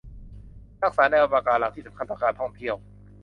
[0.83, 2.75] รักษาแนวปะการังที่สำคัญต่อการท่องเที่ยว